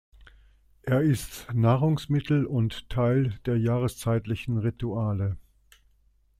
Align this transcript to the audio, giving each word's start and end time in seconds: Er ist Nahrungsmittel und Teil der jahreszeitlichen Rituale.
Er 0.81 1.01
ist 1.03 1.53
Nahrungsmittel 1.53 2.47
und 2.47 2.89
Teil 2.89 3.35
der 3.45 3.57
jahreszeitlichen 3.59 4.57
Rituale. 4.57 5.37